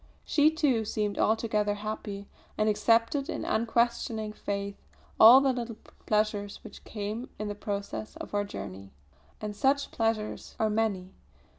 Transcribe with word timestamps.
She, 0.25 0.49
too, 0.49 0.83
seemed 0.83 1.19
altogether 1.19 1.75
happy, 1.75 2.27
and 2.57 2.67
accepted 2.67 3.29
in 3.29 3.45
unquestioning 3.45 4.33
faith 4.33 4.81
all 5.19 5.41
the 5.41 5.53
little 5.53 5.75
pleasures 6.07 6.57
which 6.63 6.83
came 6.83 7.29
in 7.37 7.49
the 7.49 7.53
progress 7.53 8.15
of 8.15 8.33
our 8.33 8.43
journey. 8.43 8.93
And 9.41 9.55
such 9.55 9.91
pleasures 9.91 10.55
are 10.59 10.71
many. 10.71 11.13